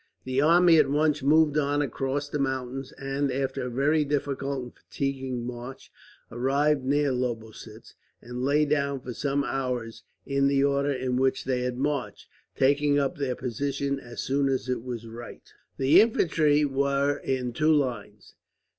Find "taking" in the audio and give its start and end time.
12.55-12.97